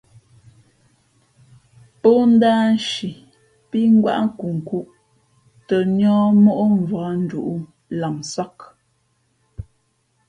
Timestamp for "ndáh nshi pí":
2.31-3.79